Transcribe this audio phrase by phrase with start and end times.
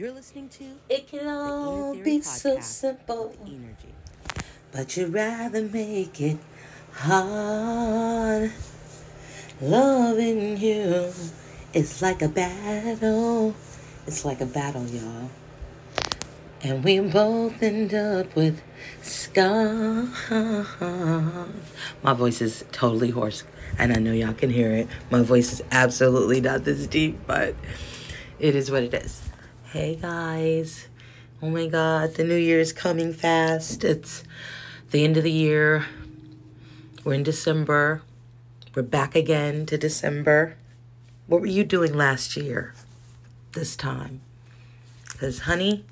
[0.00, 3.92] You're listening to It can all be so simple, Energy.
[4.72, 6.38] but you'd rather make it
[6.94, 8.50] hard.
[9.60, 11.12] Loving you
[11.74, 13.54] is like a battle.
[14.06, 15.28] It's like a battle, y'all.
[16.62, 18.62] And we both end up with
[19.02, 20.08] scars.
[22.02, 23.44] My voice is totally hoarse,
[23.78, 24.88] and I know y'all can hear it.
[25.10, 27.54] My voice is absolutely not this deep, but
[28.38, 29.29] it is what it is.
[29.72, 30.88] Hey guys.
[31.40, 33.84] Oh my god, the new year is coming fast.
[33.84, 34.24] It's
[34.90, 35.86] the end of the year.
[37.04, 38.02] We're in December.
[38.74, 40.56] We're back again to December.
[41.28, 42.74] What were you doing last year
[43.52, 44.22] this time?
[45.12, 45.84] Because, honey,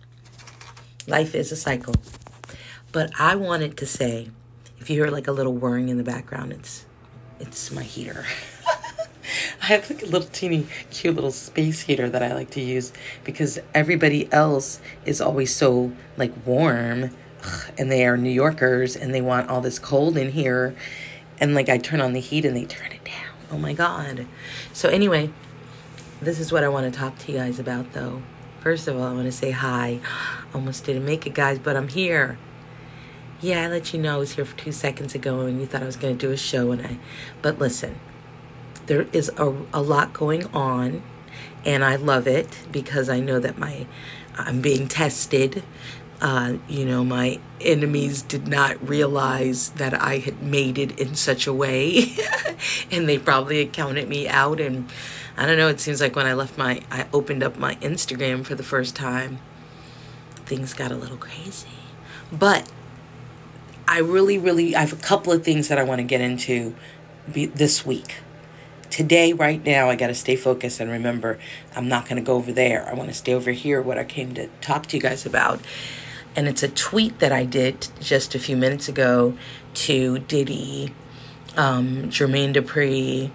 [1.06, 1.94] life is a cycle.
[2.90, 4.30] But I wanted to say,
[4.80, 6.84] if you hear like a little whirring in the background, it's
[7.38, 8.26] it's my heater.
[9.68, 12.90] I have like a little teeny cute little space heater that I like to use
[13.22, 17.10] because everybody else is always so like warm
[17.76, 20.74] and they are New Yorkers and they want all this cold in here
[21.38, 23.34] and like I turn on the heat and they turn it down.
[23.50, 24.26] Oh my god.
[24.72, 25.30] So anyway,
[26.22, 28.22] this is what I want to talk to you guys about though.
[28.60, 30.00] First of all, I want to say hi.
[30.54, 32.38] Almost didn't make it guys, but I'm here.
[33.42, 35.82] Yeah, I let you know I was here for 2 seconds ago and you thought
[35.82, 36.98] I was going to do a show and I
[37.42, 38.00] but listen
[38.88, 41.02] there is a, a lot going on
[41.64, 43.86] and i love it because i know that my
[44.36, 45.62] i'm being tested.
[46.20, 51.46] Uh, you know my enemies did not realize that i had made it in such
[51.46, 52.16] a way
[52.90, 54.90] and they probably counted me out and
[55.36, 58.44] i don't know it seems like when i left my i opened up my instagram
[58.44, 59.38] for the first time
[60.48, 61.68] things got a little crazy.
[62.32, 62.70] But
[63.86, 66.74] i really really i have a couple of things that i want to get into
[67.32, 68.16] be, this week
[68.90, 71.38] today, right now, I got to stay focused and remember
[71.74, 72.86] I'm not going to go over there.
[72.88, 75.60] I want to stay over here, what I came to talk to you guys about.
[76.36, 79.36] And it's a tweet that I did just a few minutes ago
[79.74, 80.94] to Diddy,
[81.56, 83.30] um, Jermaine Dupri,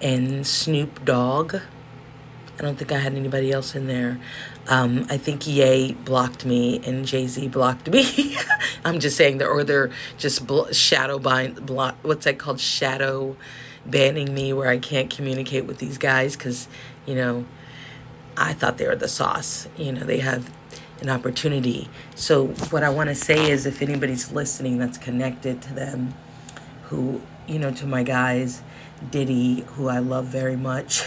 [0.00, 1.54] and Snoop Dogg.
[1.54, 4.20] I don't think I had anybody else in there.
[4.68, 8.36] Um, I think Ye blocked me and Jay Z blocked me.
[8.84, 11.96] I'm just saying that, or they're just bl- shadow bind, block.
[12.02, 12.60] What's that called?
[12.60, 13.36] Shadow
[13.84, 16.68] banning me where I can't communicate with these guys because,
[17.06, 17.44] you know,
[18.36, 19.68] I thought they were the sauce.
[19.76, 20.50] You know, they have
[21.00, 21.88] an opportunity.
[22.14, 26.14] So, what I want to say is if anybody's listening that's connected to them,
[26.84, 28.62] who, you know, to my guys,
[29.10, 31.02] Diddy, who I love very much,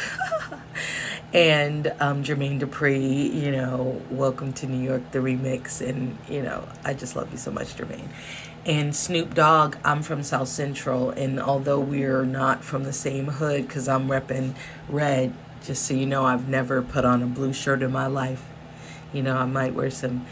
[1.34, 5.88] and um, Jermaine Dupri, you know, welcome to New York, the remix.
[5.88, 8.10] And, you know, I just love you so much, Jermaine
[8.66, 13.68] and Snoop Dogg, I'm from South Central, and although we're not from the same hood,
[13.68, 14.56] because I'm repping
[14.90, 15.34] red,
[15.64, 18.44] just so you know, I've never put on a blue shirt in my life.
[19.14, 20.26] You know, I might wear some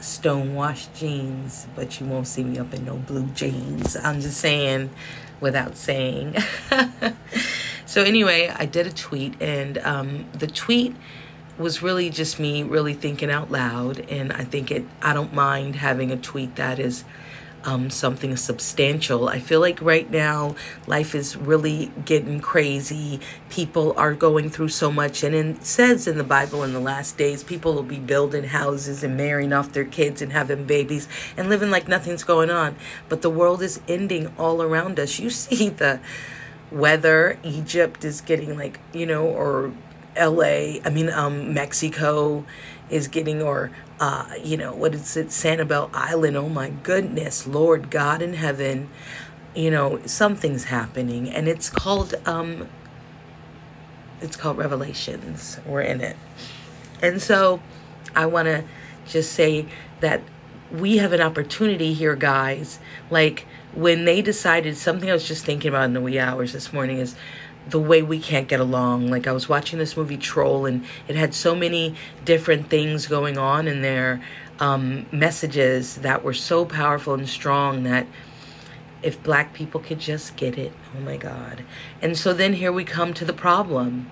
[0.00, 3.96] stonewashed jeans, but you won't see me up in no blue jeans.
[3.96, 4.90] I'm just saying,
[5.40, 6.36] without saying.
[7.86, 10.94] so anyway, I did a tweet, and um, the tweet
[11.58, 14.84] was really just me really thinking out loud, and I think it.
[15.02, 17.04] I don't mind having a tweet that is
[17.64, 19.28] um, something substantial.
[19.28, 20.54] I feel like right now
[20.86, 23.20] life is really getting crazy.
[23.50, 27.16] People are going through so much, and it says in the Bible in the last
[27.16, 31.48] days, people will be building houses and marrying off their kids and having babies and
[31.48, 32.76] living like nothing's going on.
[33.08, 35.18] But the world is ending all around us.
[35.18, 36.00] You see the
[36.70, 37.38] weather.
[37.42, 39.72] Egypt is getting like, you know, or
[40.18, 42.44] LA, I mean, um, Mexico
[42.90, 43.70] is getting, or,
[44.00, 46.36] uh, you know, what is it, Sanibel Island?
[46.36, 48.88] Oh my goodness, Lord God in heaven,
[49.54, 52.68] you know, something's happening, and it's called, um,
[54.20, 55.58] it's called Revelations.
[55.66, 56.16] We're in it.
[57.02, 57.60] And so
[58.14, 58.64] I want to
[59.06, 59.66] just say
[60.00, 60.22] that
[60.70, 62.78] we have an opportunity here, guys.
[63.10, 66.72] Like when they decided, something I was just thinking about in the wee hours this
[66.72, 67.14] morning is
[67.70, 69.08] the way we can't get along.
[69.08, 73.38] Like I was watching this movie Troll, and it had so many different things going
[73.38, 74.22] on in there,
[74.60, 78.06] um, messages that were so powerful and strong that
[79.02, 81.64] if black people could just get it, oh my God.
[82.02, 84.10] And so then here we come to the problem.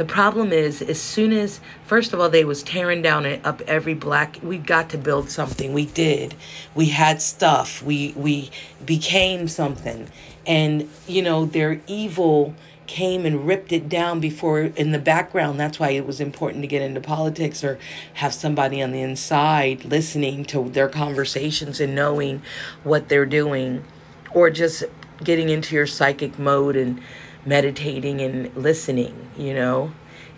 [0.00, 3.92] The problem is, as soon as, first of all, they was tearing down up every
[3.92, 4.38] black.
[4.42, 5.74] We got to build something.
[5.74, 6.34] We did.
[6.74, 7.82] We had stuff.
[7.82, 8.50] We we
[8.82, 10.08] became something,
[10.46, 12.54] and you know their evil
[12.86, 16.66] came and ripped it down before in the background that's why it was important to
[16.66, 17.78] get into politics or
[18.14, 22.42] have somebody on the inside listening to their conversations and knowing
[22.82, 23.84] what they're doing
[24.32, 24.82] or just
[25.22, 27.00] getting into your psychic mode and
[27.46, 29.92] meditating and listening you know?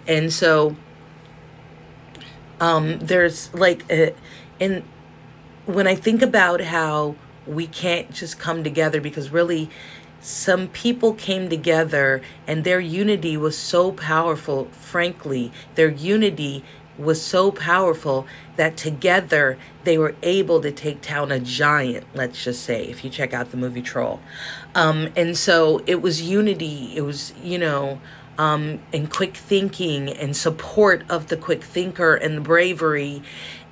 [0.06, 0.76] And so
[2.60, 4.14] Um, there's like, a,
[4.60, 4.84] and
[5.66, 9.68] when I think about how we can't just come together because really
[10.20, 16.62] some people came together and their unity was so powerful, frankly, their unity
[17.02, 18.26] was so powerful
[18.56, 23.10] that together they were able to take down a giant, let's just say, if you
[23.10, 24.20] check out the movie Troll.
[24.74, 28.00] Um, and so it was unity, it was, you know,
[28.38, 33.22] um, and quick thinking and support of the quick thinker and the bravery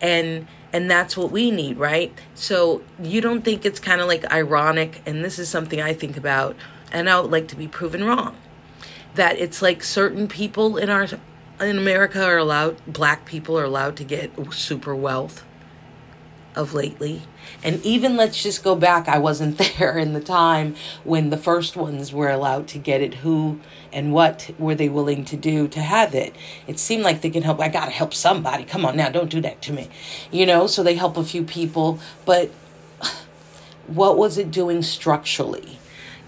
[0.00, 4.30] and and that's what we need right so you don't think it's kind of like
[4.30, 6.54] ironic and this is something i think about
[6.92, 8.36] and i would like to be proven wrong
[9.14, 11.06] that it's like certain people in our
[11.60, 15.44] in america are allowed black people are allowed to get super wealth
[16.56, 17.22] of lately.
[17.62, 21.76] And even let's just go back, I wasn't there in the time when the first
[21.76, 23.14] ones were allowed to get it.
[23.14, 23.60] Who
[23.92, 26.34] and what were they willing to do to have it?
[26.66, 27.60] It seemed like they can help.
[27.60, 28.64] I got to help somebody.
[28.64, 29.88] Come on now, don't do that to me.
[30.30, 31.98] You know, so they help a few people.
[32.24, 32.50] But
[33.86, 35.79] what was it doing structurally?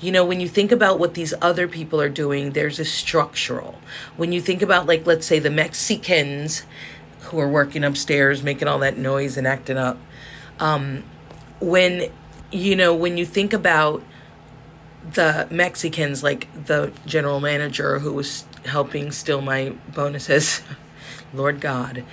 [0.03, 3.81] You know, when you think about what these other people are doing, there's a structural.
[4.17, 6.65] When you think about, like, let's say the Mexicans
[7.21, 9.97] who are working upstairs, making all that noise and acting up
[10.63, 11.03] um,
[11.61, 12.11] when
[12.51, 14.03] you know when you think about
[15.13, 20.63] the Mexicans, like the general manager who was helping steal my bonuses,
[21.35, 22.05] Lord God,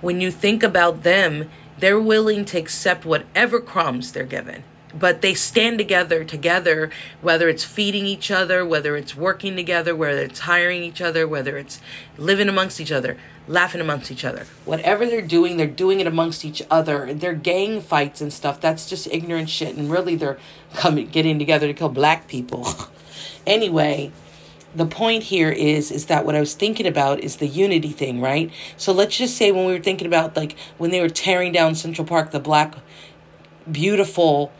[0.00, 5.34] when you think about them, they're willing to accept whatever crumbs they're given but they
[5.34, 6.90] stand together together
[7.20, 11.58] whether it's feeding each other whether it's working together whether it's hiring each other whether
[11.58, 11.80] it's
[12.16, 13.16] living amongst each other
[13.48, 14.46] laughing amongst each other.
[14.64, 17.12] Whatever they're doing they're doing it amongst each other.
[17.12, 18.60] Their gang fights and stuff.
[18.60, 20.38] That's just ignorant shit and really they're
[20.74, 22.68] coming getting together to kill black people.
[23.46, 24.12] Anyway
[24.74, 28.20] the point here is is that what I was thinking about is the unity thing,
[28.20, 28.52] right?
[28.76, 31.74] So let's just say when we were thinking about like when they were tearing down
[31.74, 32.74] Central Park, the black
[33.70, 34.52] beautiful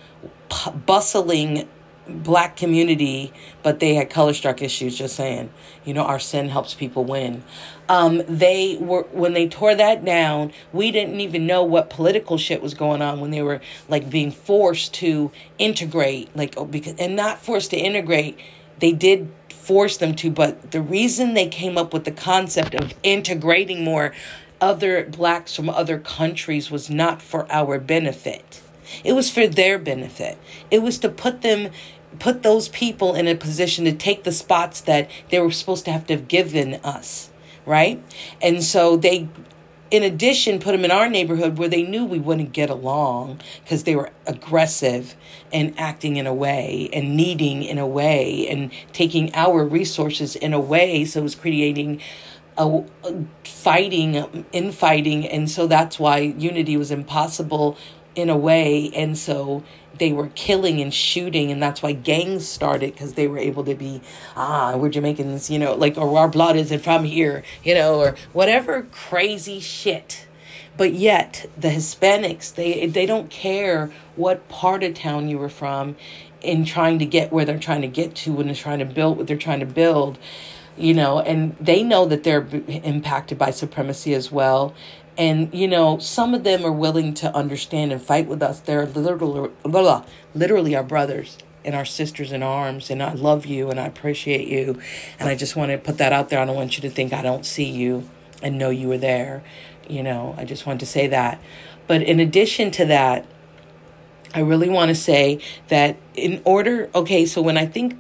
[0.87, 1.69] bustling
[2.09, 4.97] black community, but they had color struck issues.
[4.97, 5.51] Just saying,
[5.85, 7.43] you know, our sin helps people win.
[7.89, 10.53] Um, they were when they tore that down.
[10.73, 14.31] We didn't even know what political shit was going on when they were like being
[14.31, 18.39] forced to integrate, like oh, because and not forced to integrate.
[18.79, 22.95] They did force them to, but the reason they came up with the concept of
[23.03, 24.15] integrating more
[24.61, 28.63] other blacks from other countries was not for our benefit
[29.05, 30.39] it was for their benefit.
[30.71, 31.71] It was to put them
[32.19, 35.93] put those people in a position to take the spots that they were supposed to
[35.93, 37.31] have to have given us,
[37.67, 38.03] right?
[38.41, 39.29] And so they
[39.91, 43.85] in addition put them in our neighborhood where they knew we wouldn't get along because
[43.85, 45.17] they were aggressive
[45.53, 50.53] and acting in a way and needing in a way and taking our resources in
[50.53, 52.01] a way so it was creating
[52.59, 52.85] a,
[53.45, 57.77] fighting infighting and so that's why unity was impossible
[58.15, 59.63] in a way and so
[59.99, 63.75] they were killing and shooting and that's why gangs started because they were able to
[63.75, 64.01] be
[64.37, 68.17] ah we're jamaicans you know like or our blood isn't from here you know or
[68.33, 70.27] whatever crazy shit.
[70.77, 75.97] But yet the hispanics they they don't care what part of town you were from
[76.41, 79.17] in trying to get where they're trying to get to when they're trying to build
[79.17, 80.19] what they're trying to build
[80.77, 84.73] you know and they know that they're impacted by supremacy as well
[85.19, 88.61] and you know some of them are willing to understand and fight with us.
[88.61, 89.51] They're literally
[90.35, 92.89] literally our brothers and our sisters in arms.
[92.89, 94.81] And i love you and i appreciate you.
[95.19, 96.39] And i just want to put that out there.
[96.39, 98.09] I don't want you to think i don't see you
[98.43, 99.43] and know you were there.
[99.89, 101.41] You know i just want to say that.
[101.89, 103.27] But in addition to that
[104.35, 107.99] i really want to say that in order okay so when i think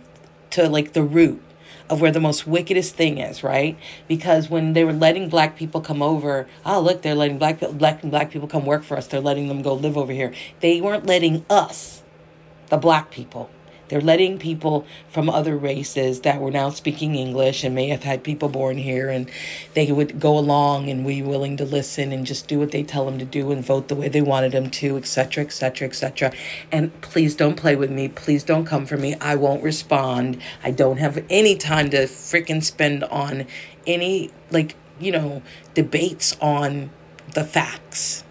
[0.50, 1.42] to like the root
[1.90, 3.78] of where the most wickedest thing is, right?
[4.06, 8.02] Because when they were letting black people come over, oh look, they're letting black black
[8.02, 9.06] black people come work for us.
[9.06, 10.32] They're letting them go live over here.
[10.60, 12.02] They weren't letting us,
[12.68, 13.50] the black people,
[13.88, 18.22] they're letting people from other races that were now speaking English and may have had
[18.22, 19.30] people born here and
[19.74, 23.04] they would go along and we willing to listen and just do what they tell
[23.04, 26.32] them to do and vote the way they wanted them to, etc., etc., etc.
[26.70, 28.08] And please don't play with me.
[28.08, 29.14] Please don't come for me.
[29.20, 30.40] I won't respond.
[30.62, 33.46] I don't have any time to freaking spend on
[33.86, 35.42] any, like, you know,
[35.74, 36.90] debates on
[37.34, 38.24] the facts.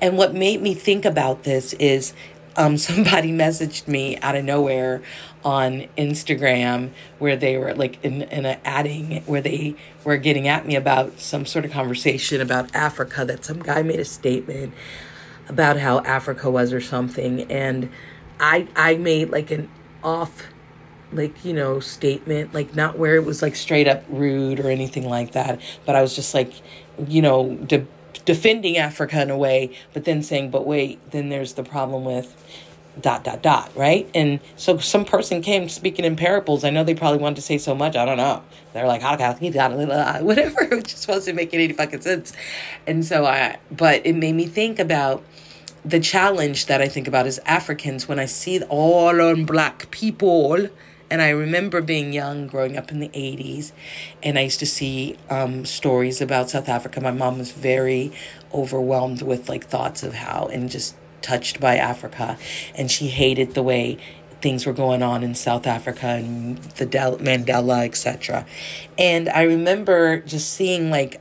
[0.00, 2.12] And what made me think about this is
[2.56, 5.02] um, somebody messaged me out of nowhere
[5.44, 10.66] on Instagram where they were like in, in a adding where they were getting at
[10.66, 14.74] me about some sort of conversation about Africa that some guy made a statement
[15.48, 17.42] about how Africa was or something.
[17.50, 17.90] And
[18.40, 19.68] I I made like an
[20.02, 20.46] off
[21.12, 25.08] like you know statement like not where it was like straight up rude or anything
[25.08, 26.52] like that but I was just like
[27.06, 27.86] you know de-
[28.24, 32.34] defending Africa in a way, but then saying, but wait, then there's the problem with
[33.00, 34.08] dot dot dot right?
[34.14, 36.64] And so some person came speaking in parables.
[36.64, 37.94] I know they probably wanted to say so much.
[37.94, 38.42] I don't know.
[38.72, 39.02] They're like
[40.22, 42.32] whatever it just wasn't making any fucking sense.
[42.86, 45.22] And so i but it made me think about
[45.84, 50.68] the challenge that i think about as africans when i see all on black people
[51.10, 53.72] and I remember being young, growing up in the 80s,
[54.22, 57.00] and I used to see um, stories about South Africa.
[57.00, 58.12] My mom was very
[58.52, 62.38] overwhelmed with like thoughts of how and just touched by Africa.
[62.74, 63.98] And she hated the way
[64.40, 68.46] things were going on in South Africa and the Del- Mandela, etc.
[68.98, 71.20] And I remember just seeing like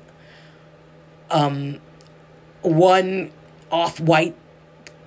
[1.29, 1.79] um,
[2.61, 3.31] one
[3.71, 4.35] off white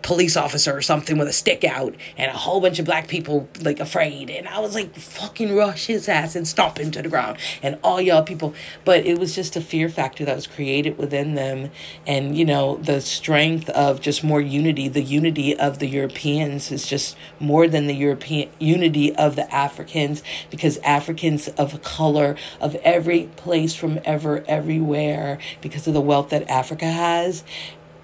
[0.02, 3.48] police officer or something with a stick out and a whole bunch of black people
[3.60, 4.30] like afraid.
[4.30, 7.38] And I was like fucking rush his ass and stomp him to the ground.
[7.62, 8.54] And all y'all people.
[8.84, 11.70] But it was just a fear factor that was created within them.
[12.06, 14.88] And you know the strength of just more unity.
[14.88, 20.22] The unity of the Europeans is just more than the European unity of the Africans.
[20.50, 26.48] Because Africans of color of every place from ever everywhere because of the wealth that
[26.48, 27.44] Africa has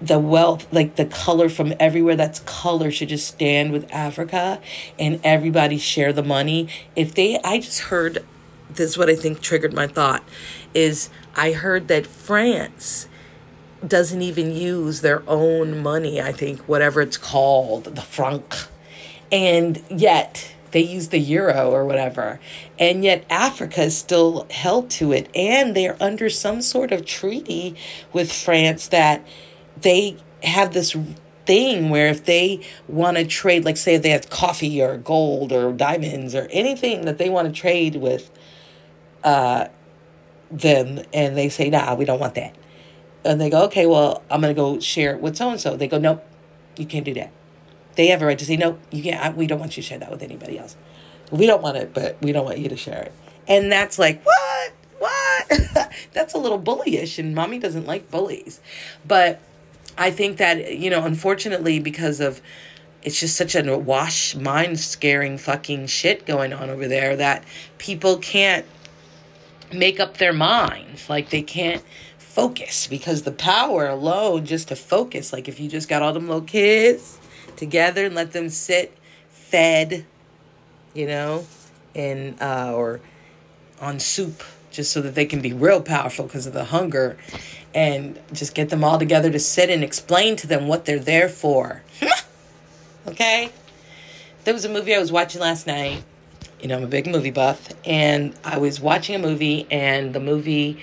[0.01, 4.59] the wealth, like the color from everywhere that's color should just stand with Africa
[4.99, 6.67] and everybody share the money.
[6.95, 8.25] If they, I just heard,
[8.69, 10.23] this is what I think triggered my thought,
[10.73, 13.07] is I heard that France
[13.85, 18.53] doesn't even use their own money, I think, whatever it's called, the franc.
[19.31, 22.39] And yet, they use the euro or whatever.
[22.77, 25.29] And yet Africa is still held to it.
[25.33, 27.75] And they're under some sort of treaty
[28.11, 29.25] with France that
[29.81, 30.95] they have this
[31.45, 35.71] thing where if they want to trade, like say they have coffee or gold or
[35.71, 38.31] diamonds or anything that they want to trade with
[39.23, 39.67] uh,
[40.51, 42.55] them, and they say, nah, we don't want that.
[43.23, 45.75] And they go, okay, well, I'm going to go share it with so and so.
[45.75, 46.23] They go, nope,
[46.77, 47.31] you can't do that.
[47.95, 49.99] They have a right to say, nope, you can't, we don't want you to share
[49.99, 50.75] that with anybody else.
[51.31, 53.13] We don't want it, but we don't want you to share it.
[53.47, 54.73] And that's like, what?
[54.99, 55.93] What?
[56.13, 58.59] that's a little bullyish, and mommy doesn't like bullies.
[59.05, 59.41] But
[59.97, 62.41] I think that, you know, unfortunately, because of
[63.01, 67.43] it's just such a wash, mind scaring fucking shit going on over there that
[67.77, 68.65] people can't
[69.71, 71.07] make up their minds.
[71.07, 71.83] Like they can't
[72.17, 76.27] focus because the power alone just to focus, like if you just got all them
[76.27, 77.19] little kids
[77.55, 78.97] together and let them sit
[79.29, 80.05] fed,
[80.95, 81.45] you know,
[81.93, 82.99] and uh, or
[83.79, 87.17] on soup just so that they can be real powerful because of the hunger
[87.75, 91.27] and just get them all together to sit and explain to them what they're there
[91.27, 91.83] for.
[93.07, 93.51] okay?
[94.45, 96.01] There was a movie I was watching last night.
[96.61, 100.21] You know, I'm a big movie buff, and I was watching a movie, and the
[100.21, 100.79] movie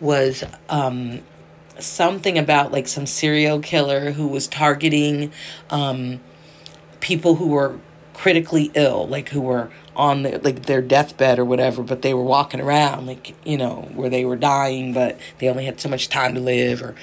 [0.00, 1.20] was um,
[1.80, 5.32] something about like some serial killer who was targeting
[5.68, 6.20] um,
[7.00, 7.78] people who were
[8.14, 12.22] critically ill, like who were on the, like their deathbed or whatever, but they were
[12.22, 16.08] walking around like you know where they were dying, but they only had so much
[16.08, 16.94] time to live or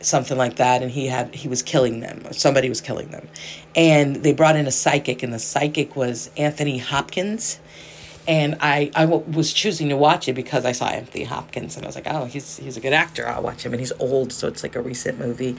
[0.00, 3.28] something like that, and he had he was killing them or somebody was killing them,
[3.74, 7.60] and they brought in a psychic, and the psychic was Anthony Hopkins.
[8.28, 11.84] And I, I w- was choosing to watch it because I saw Anthony Hopkins and
[11.84, 13.26] I was like, oh, he's he's a good actor.
[13.26, 13.72] I'll watch him.
[13.72, 15.56] And he's old, so it's like a recent movie.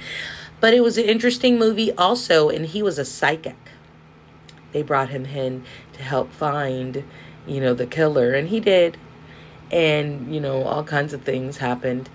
[0.62, 3.56] But it was an interesting movie also, and he was a psychic
[4.72, 5.64] they brought him in
[5.94, 7.04] to help find,
[7.46, 8.34] you know, the killer.
[8.34, 8.98] And he did.
[9.72, 12.10] And, you know, all kinds of things happened.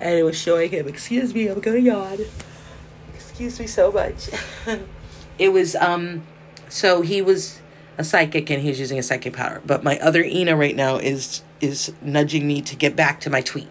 [0.00, 2.18] And it was showing him, excuse me, I'm gonna yawn.
[3.14, 4.30] Excuse me so much.
[5.38, 6.22] it was, um,
[6.68, 7.60] so he was
[7.98, 9.62] a psychic and he's using a psychic power.
[9.64, 13.40] But my other Ina right now is is nudging me to get back to my
[13.40, 13.68] tweet.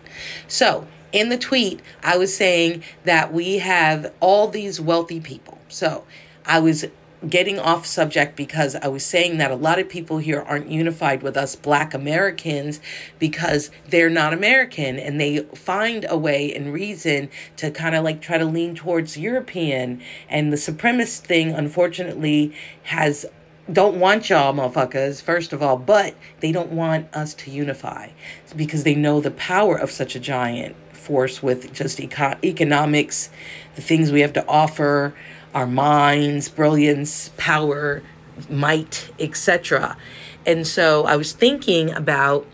[0.48, 5.58] So in the tweet, I was saying that we have all these wealthy people.
[5.67, 6.05] So
[6.46, 6.86] I was
[7.30, 11.22] getting off subject because I was saying that a lot of people here aren't unified
[11.22, 12.80] with us black Americans
[13.20, 18.22] because they're not American and they find a way and reason to kind of like
[18.22, 20.01] try to lean towards European.
[20.30, 23.25] And the supremacist thing unfortunately has
[23.72, 28.10] don't want y'all motherfuckers first of all but they don't want us to unify
[28.56, 33.30] because they know the power of such a giant force with just eco- economics
[33.75, 35.13] the things we have to offer
[35.53, 38.01] our minds, brilliance, power,
[38.50, 39.98] might, etc.
[40.46, 42.48] And so I was thinking about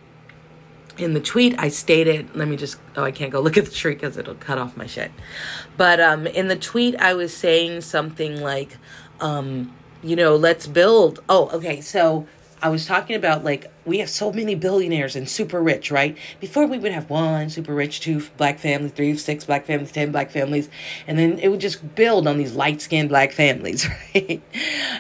[0.98, 3.72] in the tweet I stated, let me just oh I can't go look at the
[3.72, 5.12] tree because it'll cut off my shit.
[5.78, 8.78] But um in the tweet I was saying something like
[9.20, 9.74] um
[10.04, 11.24] you know, let's build.
[11.28, 11.82] Oh, okay.
[11.82, 12.28] So
[12.62, 16.18] I was talking about like we have so many billionaires and super rich, right?
[16.40, 20.12] Before we would have one super rich, two black families, three, six black families, ten
[20.12, 20.70] black families,
[21.06, 24.42] and then it would just build on these light skinned black families, right?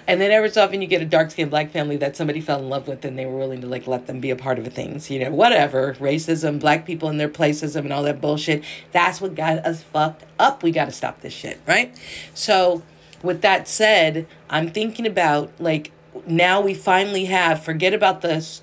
[0.07, 2.59] And then every so often you get a dark skinned black family that somebody fell
[2.59, 4.67] in love with and they were willing to like let them be a part of
[4.71, 5.95] things, you know, whatever.
[5.95, 8.63] Racism, black people in their placism and all that bullshit.
[8.91, 10.61] That's what got us fucked up.
[10.61, 11.97] We gotta stop this shit, right?
[12.35, 12.83] So
[13.23, 15.91] with that said, I'm thinking about like
[16.25, 18.59] now we finally have forget about the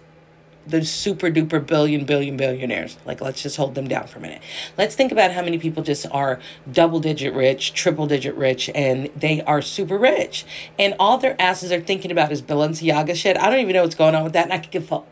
[0.67, 2.97] the super duper billion billion billionaires.
[3.05, 4.43] Like let's just hold them down for a minute.
[4.79, 9.11] Let's think about how many people just are double digit rich triple digit rich and
[9.17, 10.47] they are super rich.
[10.79, 13.37] And all their asses are thinking about is balenciaga shit.
[13.37, 15.07] I don't even know what's going on with that and i could give fuck.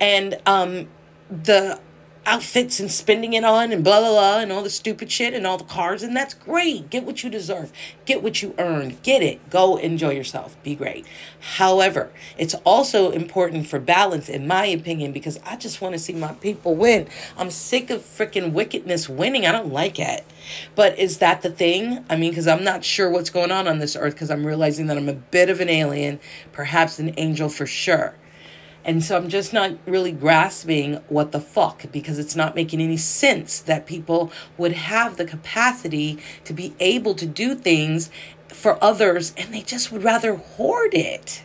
[0.00, 0.88] And um
[1.30, 1.80] the
[2.26, 5.46] outfits and spending it on and blah blah blah and all the stupid shit and
[5.46, 6.90] all the cars and that's great.
[6.90, 7.72] Get what you deserve.
[8.04, 9.50] Get what you earned get it.
[9.50, 10.56] Go enjoy yourself.
[10.62, 11.06] Be great.
[11.56, 16.12] However it's also important for balance in my opinion because i just want to see
[16.12, 17.08] my people win.
[17.36, 19.46] I'm sick of freaking wickedness winning.
[19.46, 20.24] I don't like it.
[20.74, 22.04] But is that the thing?
[22.08, 24.86] I mean because i'm not sure what's going on on this earth because i'm realizing
[24.86, 26.20] that i'm a bit of an alien
[26.52, 28.14] perhaps an angel for sure
[28.84, 32.98] and so I'm just not really grasping what the fuck because it's not making any
[32.98, 38.10] sense that people would have the capacity to be able to do things
[38.48, 41.44] for others and they just would rather hoard it.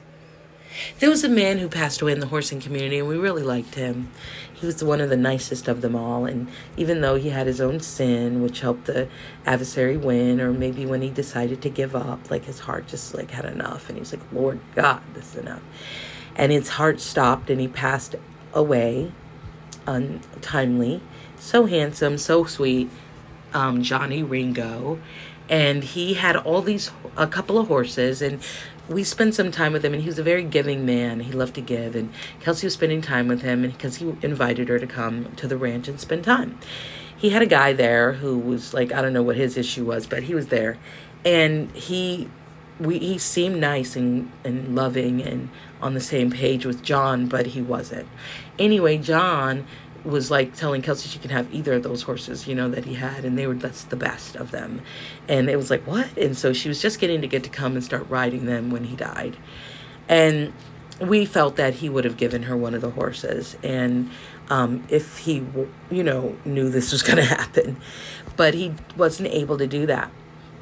[1.00, 3.75] There was a man who passed away in the horsing community and we really liked
[3.75, 4.12] him.
[4.53, 6.25] He was one of the nicest of them all.
[6.25, 9.08] And even though he had his own sin, which helped the
[9.46, 13.31] adversary win, or maybe when he decided to give up, like his heart just like
[13.31, 15.62] had enough and he's like, Lord God, this is enough
[16.39, 18.15] and his heart stopped and he passed
[18.53, 19.12] away
[19.86, 21.01] untimely.
[21.38, 22.89] So handsome, so sweet,
[23.53, 25.00] um, Johnny Ringo.
[25.50, 28.39] And he had all these, a couple of horses, and
[28.88, 29.93] we spent some time with him.
[29.93, 31.22] And he was a very giving man.
[31.22, 31.93] He loved to give.
[31.93, 35.58] And Kelsey was spending time with him because he invited her to come to the
[35.58, 36.58] ranch and spend time.
[37.17, 40.08] He had a guy there who was like, I don't know what his issue was,
[40.08, 40.77] but he was there.
[41.25, 42.29] And he
[42.80, 45.49] we he seemed nice and, and loving and
[45.81, 48.07] on the same page with John, but he wasn't.
[48.57, 49.65] Anyway, John
[50.03, 52.95] was like telling Kelsey she could have either of those horses, you know, that he
[52.95, 54.81] had, and they were that's the best of them.
[55.27, 56.17] And it was like, what?
[56.17, 58.85] And so she was just getting to get to come and start riding them when
[58.85, 59.37] he died.
[60.07, 60.53] And
[61.01, 63.57] we felt that he would have given her one of the horses.
[63.63, 64.09] And
[64.49, 65.45] um, if he,
[65.89, 67.77] you know, knew this was going to happen,
[68.35, 70.11] but he wasn't able to do that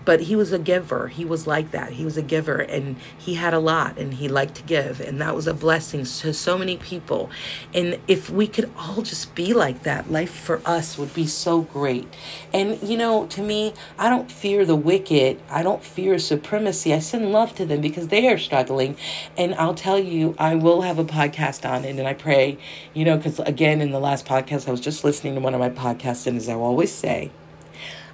[0.07, 1.09] but he was a giver.
[1.09, 1.91] He was like that.
[1.91, 5.01] He was a giver and he had a lot and he liked to give.
[5.01, 7.29] And that was a blessing to so many people.
[7.73, 11.59] And if we could all just be like that, life for us would be so
[11.59, 12.07] great.
[12.53, 15.41] And, you know, to me, I don't fear the wicked.
[15.49, 16.93] I don't fear supremacy.
[16.93, 18.95] I send love to them because they are struggling.
[19.35, 21.99] And I'll tell you, I will have a podcast on it.
[21.99, 22.57] And I pray,
[22.93, 25.59] you know, because again, in the last podcast, I was just listening to one of
[25.59, 26.25] my podcasts.
[26.27, 27.29] And as I always say,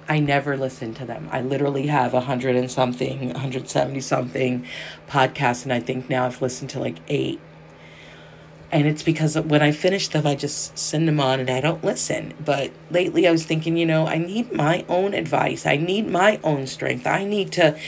[0.08, 1.28] I never listen to them.
[1.32, 4.66] I literally have a hundred and something, 170 something
[5.08, 7.40] podcasts, and I think now I've listened to like eight.
[8.70, 11.84] And it's because when I finish them, I just send them on and I don't
[11.84, 12.34] listen.
[12.44, 15.64] But lately I was thinking, you know, I need my own advice.
[15.64, 17.06] I need my own strength.
[17.06, 17.78] I need to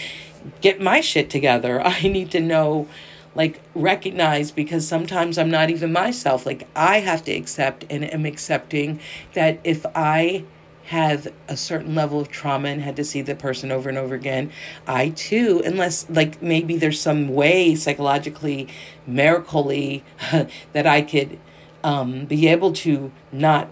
[0.61, 1.81] get my shit together.
[1.85, 2.87] I need to know,
[3.35, 6.46] like, recognize because sometimes I'm not even myself.
[6.46, 9.00] Like, I have to accept and am accepting
[9.35, 10.44] that if I
[10.87, 14.14] have a certain level of trauma and had to see the person over and over
[14.14, 14.53] again,
[14.87, 18.68] I too, unless like maybe there's some way psychologically,
[19.09, 20.03] miracly,
[20.72, 21.40] that I could
[21.83, 23.68] um, be able to not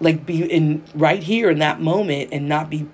[0.00, 2.86] like be in right here in that moment and not be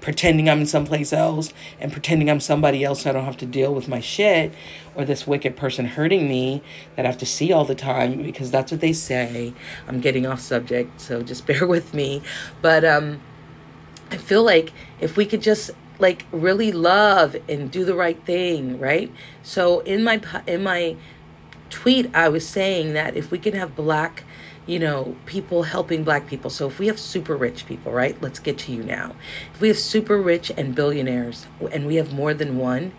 [0.00, 3.46] pretending I'm in someplace else and pretending I'm somebody else so I don't have to
[3.46, 4.52] deal with my shit
[4.94, 6.62] or this wicked person hurting me
[6.96, 9.52] that I have to see all the time because that's what they say.
[9.86, 12.22] I'm getting off subject, so just bear with me.
[12.62, 13.20] But um
[14.10, 18.78] I feel like if we could just like really love and do the right thing,
[18.78, 19.12] right?
[19.42, 20.96] So in my in my
[21.68, 24.24] tweet I was saying that if we can have black
[24.66, 26.50] you know, people helping black people.
[26.50, 28.20] So if we have super rich people, right?
[28.20, 29.14] Let's get to you now.
[29.54, 32.92] If we have super rich and billionaires and we have more than one,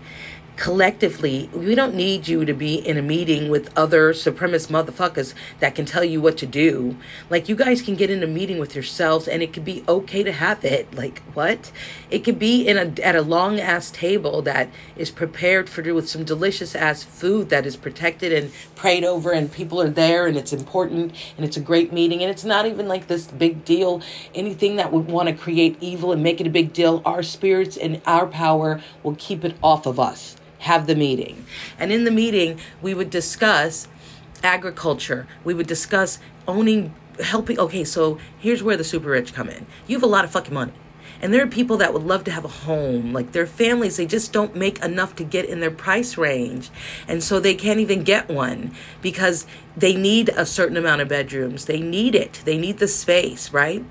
[0.56, 5.76] collectively, we don't need you to be in a meeting with other supremacist motherfuckers that
[5.76, 6.98] can tell you what to do.
[7.30, 10.24] Like, you guys can get in a meeting with yourselves and it could be okay
[10.24, 10.94] to have it.
[10.94, 11.72] Like, what?
[12.10, 16.08] It could be in a, at a long ass table that is prepared for with
[16.08, 20.38] some delicious ass food that is protected and prayed over and people are there and
[20.38, 24.02] it's important and it's a great meeting and it's not even like this big deal.
[24.36, 27.78] Anything that would want to create evil and make it a big deal, our spirits
[27.78, 31.46] and our power will keep it off of us have the meeting.
[31.80, 33.88] And in the meeting, we would discuss
[34.44, 35.28] agriculture.
[35.44, 37.60] We would discuss owning, helping.
[37.60, 39.66] Okay, so here's where the super rich come in.
[39.88, 40.74] You have a lot of fucking money.
[41.20, 43.14] And there are people that would love to have a home.
[43.14, 46.72] Like their families, they just don't make enough to get in their price range.
[47.08, 49.46] And so they can't even get one because
[49.78, 51.66] they need a certain amount of bedrooms.
[51.66, 52.42] They need it.
[52.46, 53.86] They need the space, right?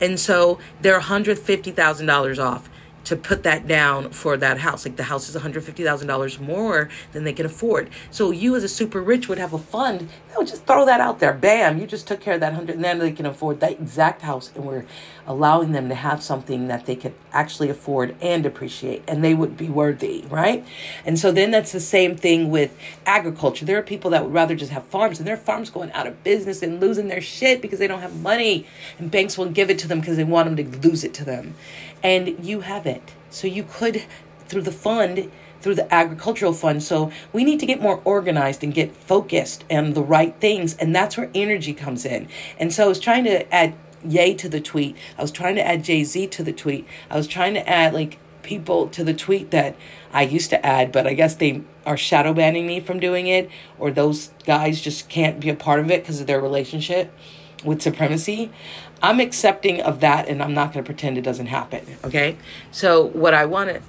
[0.00, 2.68] And so they're $150,000 off
[3.04, 4.84] to put that down for that house.
[4.84, 7.90] Like the house is $150,000 more than they can afford.
[8.10, 11.00] So you as a super rich would have a fund that would just throw that
[11.00, 11.32] out there.
[11.32, 14.22] Bam, you just took care of that 100 and then they can afford that exact
[14.22, 14.84] house and we're
[15.26, 19.56] allowing them to have something that they could actually afford and appreciate and they would
[19.56, 20.64] be worthy, right?
[21.04, 23.64] And so then that's the same thing with agriculture.
[23.64, 26.22] There are people that would rather just have farms and their farms going out of
[26.24, 28.66] business and losing their shit because they don't have money
[28.98, 31.24] and banks won't give it to them because they want them to lose it to
[31.24, 31.54] them
[32.02, 33.12] and you have it.
[33.30, 34.04] So you could,
[34.46, 36.82] through the fund, through the agricultural fund.
[36.82, 40.74] So we need to get more organized and get focused on the right things.
[40.76, 42.28] And that's where energy comes in.
[42.58, 44.96] And so I was trying to add Ye to the tweet.
[45.16, 46.86] I was trying to add Jay Z to the tweet.
[47.08, 49.76] I was trying to add like people to the tweet that
[50.12, 53.48] I used to add, but I guess they are shadow banning me from doing it,
[53.78, 57.12] or those guys just can't be a part of it because of their relationship
[57.64, 58.50] with supremacy.
[59.02, 61.84] I'm accepting of that and I'm not going to pretend it doesn't happen.
[62.04, 62.36] Okay.
[62.70, 63.82] So, what I want to.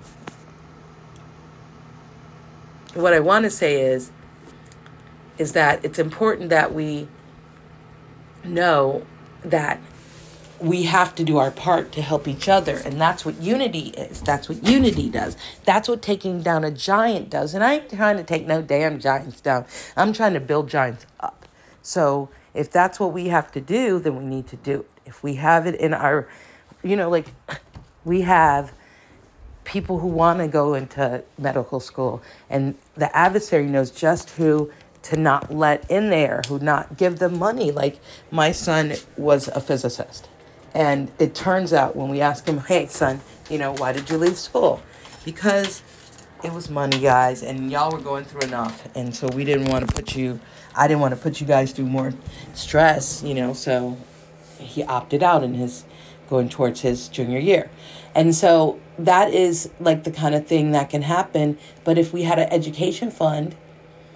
[2.99, 4.12] What I want to say is,
[5.38, 7.08] is that it's important that we
[8.43, 9.04] know
[9.43, 9.80] that
[10.60, 12.78] we have to do our part to help each other.
[12.86, 14.21] And that's what unity is.
[14.21, 15.36] That's what unity does.
[15.65, 17.54] That's what taking down a giant does.
[17.54, 19.65] And I ain't trying to take no damn giants down.
[19.97, 21.45] I'm trying to build giants up.
[21.82, 24.92] So if that's what we have to do, then we need to do it.
[25.13, 26.28] If we have it in our,
[26.82, 27.28] you know, like
[28.04, 28.73] we have
[29.63, 34.71] people who want to go into medical school, and the adversary knows just who
[35.04, 37.71] to not let in there, who not give them money.
[37.71, 37.99] Like
[38.32, 40.30] my son was a physicist.
[40.73, 43.21] And it turns out when we ask him, hey, son,
[43.52, 44.82] you know, why did you leave school?
[45.23, 45.84] Because
[46.43, 48.89] it was money, guys, and y'all were going through enough.
[48.95, 50.39] And so we didn't want to put you,
[50.76, 52.13] I didn't want to put you guys through more
[52.56, 53.95] stress, you know, so
[54.63, 55.86] he opted out in his
[56.30, 57.69] going towards his junior year.
[58.15, 61.58] And so that is like the kind of thing that can happen.
[61.84, 63.56] But if we had an education fund,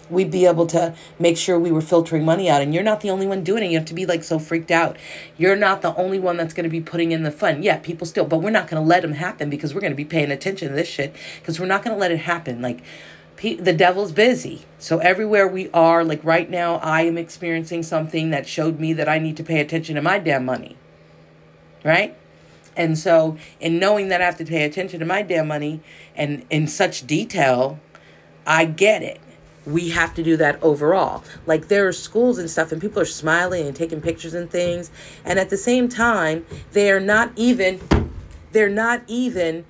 [0.10, 2.62] we'd be able to make sure we were filtering money out.
[2.62, 3.72] And you're not the only one doing it.
[3.72, 4.98] You have to be like so freaked out.
[5.38, 7.64] You're not the only one that's going to be putting in the fund.
[7.64, 9.98] Yeah, people still, but we're not going to let them happen because we're going to
[9.98, 12.62] be paying attention to this shit because we're not going to let it happen.
[12.62, 12.82] Like,
[13.38, 14.66] the devil's busy.
[14.80, 19.08] So everywhere we are, like right now, I am experiencing something that showed me that
[19.08, 20.76] I need to pay attention to my damn money.
[21.84, 22.18] Right?
[22.76, 25.82] And so, in knowing that I have to pay attention to my damn money
[26.16, 27.80] and in such detail,
[28.46, 29.20] I get it.
[29.66, 31.24] We have to do that overall.
[31.46, 34.92] Like there are schools and stuff, and people are smiling and taking pictures and things.
[35.26, 37.82] And at the same time, they are not even,
[38.52, 39.66] they're not even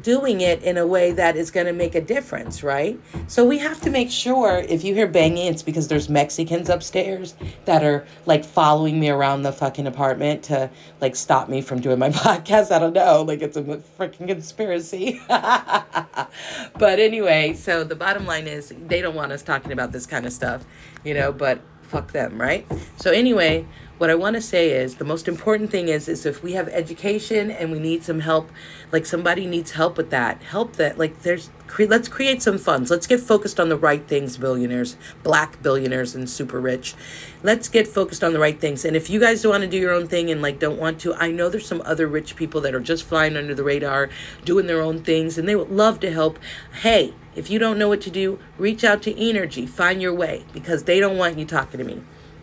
[0.00, 3.00] doing it in a way that is going to make a difference, right?
[3.26, 7.34] So we have to make sure if you hear banging, it's because there's Mexicans upstairs
[7.64, 11.98] that are like following me around the fucking apartment to like stop me from doing
[11.98, 12.70] my podcast.
[12.70, 15.20] I don't know, like it's a freaking conspiracy.
[15.28, 20.26] but anyway, so the bottom line is they don't want us talking about this kind
[20.26, 20.64] of stuff,
[21.04, 22.66] you know, but fuck them, right?
[22.96, 23.66] So anyway,
[23.98, 26.68] what I want to say is the most important thing is is if we have
[26.68, 28.50] education and we need some help,
[28.90, 32.90] like somebody needs help with that, help that like there's cre- let's create some funds.
[32.90, 36.94] Let's get focused on the right things, billionaires, black billionaires and super rich.
[37.42, 38.84] Let's get focused on the right things.
[38.84, 41.00] And if you guys don't want to do your own thing and like don't want
[41.00, 44.08] to, I know there's some other rich people that are just flying under the radar,
[44.44, 46.38] doing their own things and they would love to help.
[46.82, 50.44] Hey, if you don't know what to do, reach out to Energy, find your way
[50.52, 52.02] because they don't want you talking to me.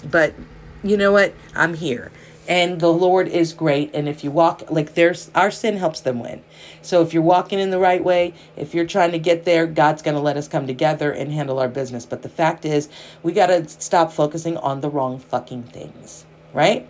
[0.10, 0.34] But
[0.84, 1.34] you know what?
[1.56, 2.12] I'm here.
[2.48, 3.92] And the Lord is great.
[3.94, 6.42] And if you walk, like there's, our sin helps them win.
[6.82, 10.02] So if you're walking in the right way, if you're trying to get there, God's
[10.02, 12.08] going to let us come together and handle our business.
[12.08, 12.90] But the fact is,
[13.22, 16.88] we got to stop focusing on the wrong fucking things, right?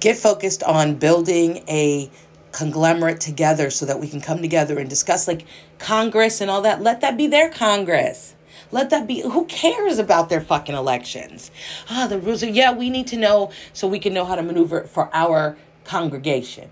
[0.00, 2.10] Get focused on building a
[2.52, 5.44] conglomerate together so that we can come together and discuss like
[5.78, 6.82] Congress and all that.
[6.82, 8.34] Let that be their Congress.
[8.72, 9.20] Let that be.
[9.20, 11.50] Who cares about their fucking elections?
[11.88, 14.42] Ah, the rules are, yeah, we need to know so we can know how to
[14.42, 16.70] maneuver for our congregation.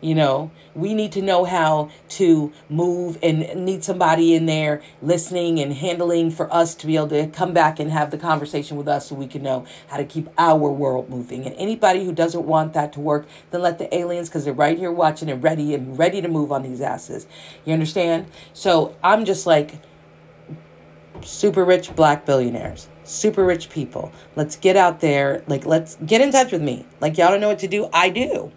[0.00, 5.58] You know, we need to know how to move and need somebody in there listening
[5.58, 8.86] and handling for us to be able to come back and have the conversation with
[8.86, 11.44] us so we can know how to keep our world moving.
[11.44, 14.78] And anybody who doesn't want that to work, then let the aliens, because they're right
[14.78, 17.26] here watching and ready and ready to move on these asses.
[17.64, 18.26] You understand?
[18.52, 19.80] So I'm just like,
[21.24, 24.12] super rich black billionaires, super rich people.
[24.36, 25.42] Let's get out there.
[25.46, 26.86] Like, let's get in touch with me.
[27.00, 27.88] Like, y'all don't know what to do.
[27.92, 28.52] I do.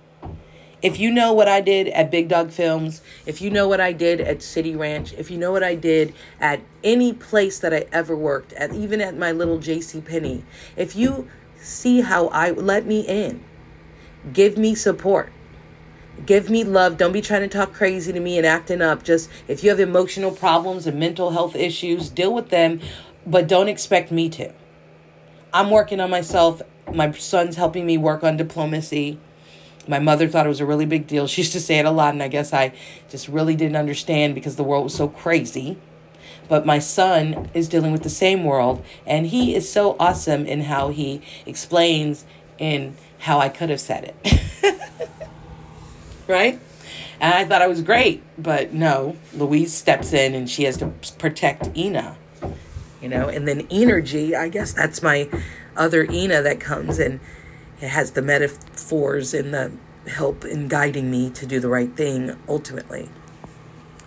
[0.81, 3.91] If you know what I did at Big Dog Films, if you know what I
[3.91, 7.85] did at City Ranch, if you know what I did at any place that I
[7.91, 10.01] ever worked at, even at my little J.C.
[10.01, 10.43] Penney,
[10.75, 11.27] if you
[11.59, 13.43] see how I let me in,
[14.33, 15.31] give me support
[16.25, 16.97] give me love.
[16.97, 19.03] Don't be trying to talk crazy to me and acting up.
[19.03, 22.79] Just if you have emotional problems and mental health issues, deal with them,
[23.25, 24.51] but don't expect me to.
[25.53, 26.61] I'm working on myself.
[26.93, 29.19] My son's helping me work on diplomacy.
[29.87, 31.27] My mother thought it was a really big deal.
[31.27, 32.73] She used to say it a lot, and I guess I
[33.09, 35.77] just really didn't understand because the world was so crazy.
[36.47, 40.61] But my son is dealing with the same world, and he is so awesome in
[40.61, 42.25] how he explains
[42.57, 45.09] in how I could have said it.
[46.31, 46.59] right?
[47.19, 50.87] And I thought I was great, but no, Louise steps in and she has to
[51.19, 52.17] protect Ina,
[52.99, 55.29] you know, and then energy, I guess that's my
[55.77, 57.19] other Ina that comes and
[57.79, 59.71] it has the metaphors and the
[60.07, 63.09] help in guiding me to do the right thing ultimately.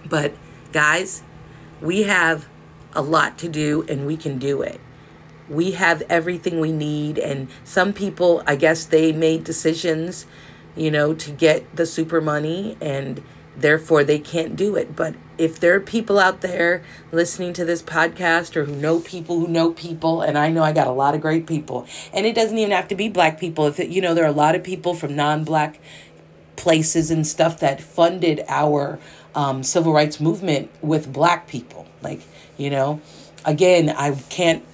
[0.04, 0.34] But
[0.72, 1.22] guys,
[1.80, 2.48] we have
[2.94, 4.80] a lot to do and we can do it.
[5.48, 10.24] We have everything we need, and some people, I guess, they made decisions
[10.76, 13.22] you know, to get the super money and
[13.56, 14.96] therefore they can't do it.
[14.96, 16.82] But if there are people out there
[17.12, 20.72] listening to this podcast or who know people who know people, and I know I
[20.72, 23.66] got a lot of great people, and it doesn't even have to be black people.
[23.66, 25.80] If it, you know, there are a lot of people from non-black
[26.56, 28.98] places and stuff that funded our
[29.34, 31.86] um, civil rights movement with black people.
[32.02, 32.22] Like,
[32.56, 33.00] you know,
[33.44, 34.64] again, I can't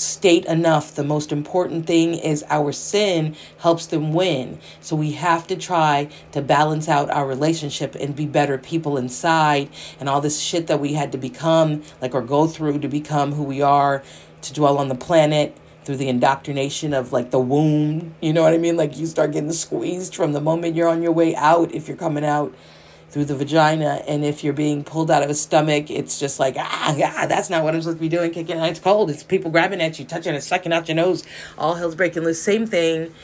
[0.00, 0.94] state enough.
[0.94, 4.58] The most important thing is our sin helps them win.
[4.80, 9.68] So we have to try to balance out our relationship and be better people inside
[9.98, 13.32] and all this shit that we had to become, like, or go through to become
[13.32, 14.02] who we are,
[14.42, 18.14] to dwell on the planet through the indoctrination of like the womb.
[18.20, 18.76] You know what I mean?
[18.76, 21.96] Like you start getting squeezed from the moment you're on your way out if you're
[21.96, 22.52] coming out
[23.16, 24.02] through the vagina.
[24.06, 27.48] And if you're being pulled out of a stomach, it's just like, ah, ah, that's
[27.48, 28.30] not what I'm supposed to be doing.
[28.30, 29.08] Kicking, it's cold.
[29.08, 31.24] It's people grabbing at you, touching and sucking out your nose.
[31.56, 32.42] All hell's breaking loose.
[32.42, 33.14] Same thing.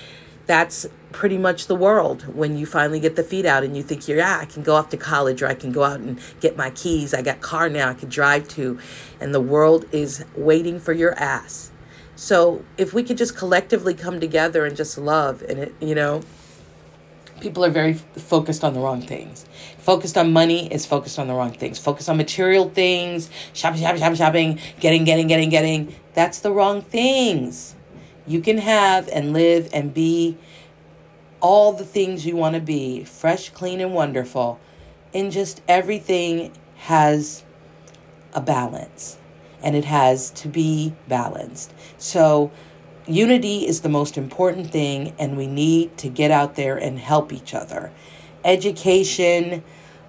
[0.47, 4.09] That's pretty much the world when you finally get the feet out and you think
[4.09, 6.71] yeah, I can go off to college or I can go out and get my
[6.71, 7.13] keys.
[7.13, 8.79] I got car now I can drive to.
[9.21, 11.71] And the world is waiting for your ass.
[12.17, 16.23] So if we could just collectively come together and just love and it, you know,
[17.43, 19.45] people are very focused on the wrong things.
[19.83, 21.77] Focused on money is focused on the wrong things.
[21.77, 25.95] Focused on material things, shopping, shopping, shopping, shopping, getting, getting, getting, getting.
[26.15, 27.75] That's the wrong things.
[28.25, 30.39] You can have and live and be
[31.41, 34.61] all the things you want to be fresh, clean, and wonderful.
[35.13, 37.43] And just everything has
[38.33, 39.19] a balance
[39.65, 41.75] and it has to be balanced.
[41.99, 42.53] So,
[43.09, 47.33] unity is the most important thing, and we need to get out there and help
[47.33, 47.93] each other.
[48.45, 49.63] Education,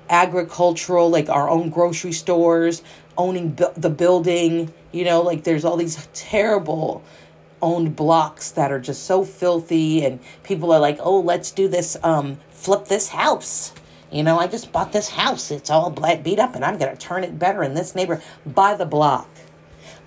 [0.09, 2.83] agricultural, like our own grocery stores,
[3.17, 7.03] owning bu- the building, you know, like there's all these terrible
[7.61, 11.97] owned blocks that are just so filthy and people are like, "Oh, let's do this
[12.03, 13.73] um flip this house."
[14.11, 15.49] You know, I just bought this house.
[15.49, 18.21] It's all beat up and I'm going to turn it better in this neighbor.
[18.45, 19.27] Buy the block.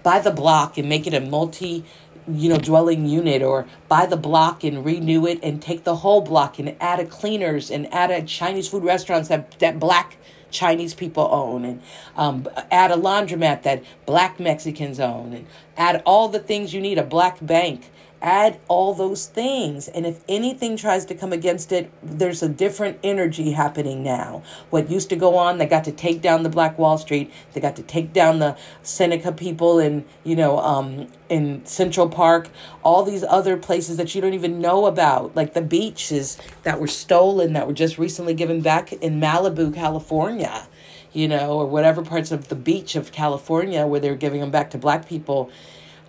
[0.05, 1.85] Buy the block and make it a multi
[2.29, 6.21] you know, dwelling unit or buy the block and renew it and take the whole
[6.21, 10.17] block and add a cleaners and add a Chinese food restaurants that, that black
[10.51, 11.83] Chinese people own and
[12.17, 16.99] um, add a laundromat that black Mexicans own and add all the things you need,
[16.99, 17.91] a black bank
[18.27, 19.87] add all those things.
[19.87, 24.43] And if anything tries to come against it, there's a different energy happening now.
[24.71, 27.61] What used to go on, they got to take down the Black Wall Street, they
[27.61, 32.49] got to take down the Seneca people in, you know, um, in Central Park,
[32.83, 36.89] all these other places that you don't even know about, like the beaches that were
[36.89, 40.67] stolen, that were just recently given back in Malibu, California
[41.13, 44.71] you know, or whatever parts of the beach of California where they're giving them back
[44.71, 45.51] to black people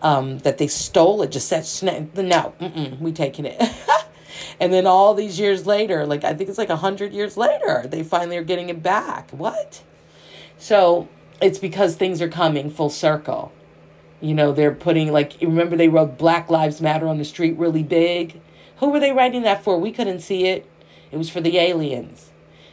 [0.02, 2.54] um, that they stole it, just said, no,
[3.00, 3.62] we taking it.
[4.60, 7.86] and then all these years later, like I think it's like a hundred years later,
[7.88, 9.32] they finally are getting it back.
[9.32, 9.84] What?
[10.58, 11.08] So
[11.42, 13.52] it's because things are coming full circle.
[14.22, 17.84] You know, they're putting like remember they wrote Black Lives Matter on the street really
[17.84, 18.42] big.
[18.78, 19.80] Who were they writing that for?
[19.80, 20.70] We couldn't see it.
[21.12, 22.32] It was for the aliens.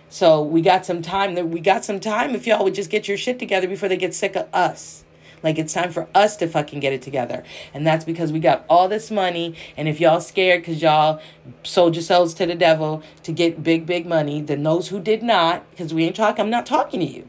[0.09, 1.35] So we got some time.
[1.35, 3.97] That we got some time if y'all would just get your shit together before they
[3.97, 5.05] get sick of us.
[5.45, 7.45] Like it's time for us to fucking get it together.
[7.75, 9.55] And that's because we got all this money.
[9.77, 11.21] And if y'all scared because y'all
[11.63, 15.71] sold yourselves to the devil to get big, big money, then those who did not,
[15.71, 17.29] because we ain't talking, I'm not talking to you.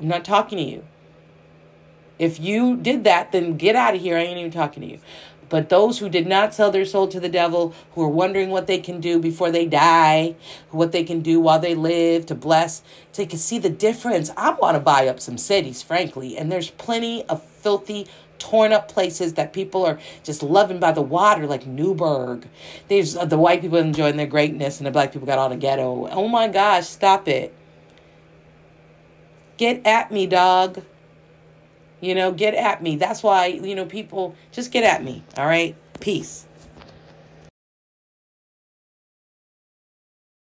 [0.00, 0.86] I'm not talking to you.
[2.20, 4.16] If you did that, then get out of here.
[4.16, 5.00] I ain't even talking to you.
[5.50, 8.68] But those who did not sell their soul to the devil, who are wondering what
[8.68, 10.36] they can do before they die,
[10.70, 12.82] what they can do while they live to bless,
[13.12, 14.30] so you can see the difference.
[14.36, 18.06] I want to buy up some cities, frankly, and there's plenty of filthy,
[18.38, 22.48] torn up places that people are just loving by the water, like Newburgh.
[22.88, 25.56] There's uh, the white people enjoying their greatness, and the black people got all the
[25.56, 26.08] ghetto.
[26.10, 27.52] Oh my gosh, stop it!
[29.56, 30.82] Get at me, dog.
[32.00, 32.96] You know, get at me.
[32.96, 35.22] That's why, you know, people just get at me.
[35.36, 35.76] All right?
[36.00, 36.46] Peace.